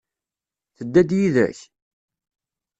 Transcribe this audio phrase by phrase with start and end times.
[0.77, 1.59] Tedda-d yid-k?